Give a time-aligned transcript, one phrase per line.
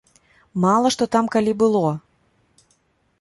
[0.63, 1.83] Мала што там калі было!